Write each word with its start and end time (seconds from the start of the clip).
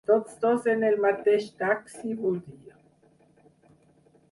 Tots 0.09 0.37
dos 0.45 0.63
en 0.71 0.85
el 0.87 0.97
mateix 1.03 1.51
taxi, 1.59 2.15
vull 2.23 2.41
dir. 2.47 2.75